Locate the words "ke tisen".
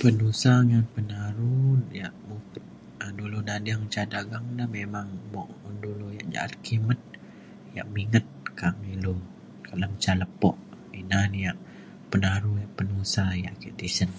13.62-14.10